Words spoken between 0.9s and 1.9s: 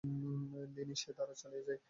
সেই ধারা চালিয়ে যায়।